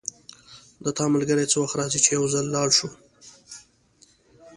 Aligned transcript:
د 0.83 0.85
تا 0.97 1.05
ملګری 1.13 1.45
څه 1.51 1.57
وخت 1.61 1.75
راځي 1.79 1.99
چی 2.05 2.09
یو 2.17 2.25
ځای 2.33 2.43
لاړ 2.55 2.69
شو 2.77 2.89